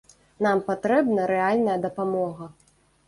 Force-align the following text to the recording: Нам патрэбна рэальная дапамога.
Нам 0.45 0.61
патрэбна 0.69 1.27
рэальная 1.33 1.77
дапамога. 1.87 2.53